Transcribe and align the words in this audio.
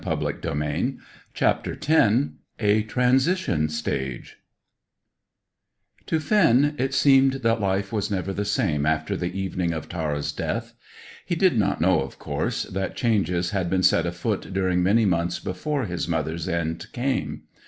CHAPTER 1.35 1.73
X 1.79 2.15
A 2.59 2.81
TRANSITION 2.81 3.69
STAGE 3.69 4.37
To 6.07 6.19
Finn 6.19 6.73
it 6.79 6.95
seemed 6.95 7.33
that 7.33 7.61
life 7.61 7.93
was 7.93 8.09
never 8.09 8.33
the 8.33 8.43
same 8.43 8.87
after 8.87 9.15
the 9.15 9.39
evening 9.39 9.73
of 9.73 9.87
Tara's 9.87 10.31
death. 10.31 10.73
He 11.23 11.35
did 11.35 11.55
not 11.55 11.81
know, 11.81 12.01
of 12.01 12.17
course, 12.17 12.63
that 12.63 12.95
changes 12.95 13.51
had 13.51 13.69
been 13.69 13.83
set 13.83 14.07
afoot 14.07 14.51
during 14.51 14.81
many 14.81 15.05
months 15.05 15.39
before 15.39 15.85
his 15.85 16.07
mother's 16.07 16.47
end 16.49 16.87
came. 16.93 17.43